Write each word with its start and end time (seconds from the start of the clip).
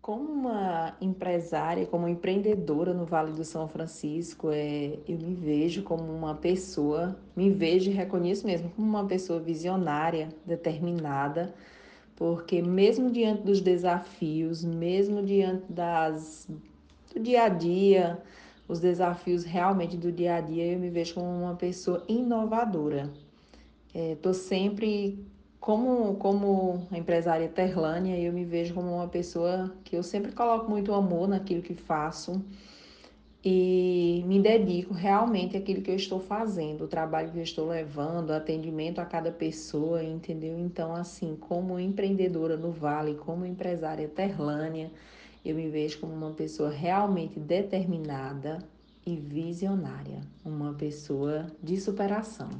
Como 0.00 0.32
uma 0.32 0.96
empresária, 1.00 1.86
como 1.86 2.08
empreendedora 2.08 2.94
no 2.94 3.04
Vale 3.04 3.32
do 3.32 3.44
São 3.44 3.68
Francisco, 3.68 4.50
é, 4.50 4.98
eu 5.06 5.18
me 5.18 5.34
vejo 5.34 5.82
como 5.82 6.04
uma 6.04 6.34
pessoa, 6.34 7.18
me 7.36 7.50
vejo 7.50 7.90
e 7.90 7.94
reconheço 7.94 8.46
mesmo 8.46 8.70
como 8.70 8.88
uma 8.88 9.06
pessoa 9.06 9.38
visionária, 9.38 10.30
determinada, 10.46 11.54
porque 12.16 12.62
mesmo 12.62 13.10
diante 13.10 13.42
dos 13.42 13.60
desafios, 13.60 14.64
mesmo 14.64 15.22
diante 15.22 15.70
das 15.70 16.48
do 17.12 17.20
dia 17.20 17.44
a 17.44 17.48
dia, 17.48 18.22
os 18.66 18.80
desafios 18.80 19.44
realmente 19.44 19.96
do 19.96 20.10
dia 20.12 20.36
a 20.36 20.40
dia, 20.40 20.72
eu 20.72 20.78
me 20.78 20.88
vejo 20.88 21.14
como 21.14 21.26
uma 21.26 21.56
pessoa 21.56 22.04
inovadora. 22.08 23.10
Estou 23.92 24.32
sempre 24.32 25.18
como, 25.60 26.14
como 26.16 26.86
empresária 26.90 27.48
Terlânia, 27.48 28.18
eu 28.18 28.32
me 28.32 28.44
vejo 28.44 28.72
como 28.72 28.94
uma 28.94 29.08
pessoa 29.08 29.72
que 29.84 29.94
eu 29.94 30.02
sempre 30.02 30.32
coloco 30.32 30.70
muito 30.70 30.94
amor 30.94 31.28
naquilo 31.28 31.60
que 31.60 31.74
faço 31.74 32.42
e 33.44 34.22
me 34.26 34.40
dedico 34.40 34.92
realmente 34.92 35.56
àquilo 35.56 35.82
que 35.82 35.90
eu 35.90 35.96
estou 35.96 36.18
fazendo, 36.20 36.84
o 36.84 36.88
trabalho 36.88 37.30
que 37.30 37.38
eu 37.38 37.42
estou 37.42 37.68
levando, 37.68 38.30
atendimento 38.30 39.00
a 39.00 39.04
cada 39.04 39.30
pessoa, 39.30 40.02
entendeu? 40.02 40.58
Então, 40.58 40.94
assim, 40.94 41.36
como 41.36 41.78
empreendedora 41.78 42.56
no 42.56 42.70
Vale, 42.70 43.14
como 43.14 43.46
empresária 43.46 44.08
Terlânia, 44.08 44.90
eu 45.44 45.54
me 45.54 45.68
vejo 45.68 46.00
como 46.00 46.12
uma 46.12 46.32
pessoa 46.32 46.70
realmente 46.70 47.38
determinada 47.38 48.58
e 49.06 49.16
visionária, 49.16 50.20
uma 50.44 50.74
pessoa 50.74 51.46
de 51.62 51.80
superação. 51.80 52.50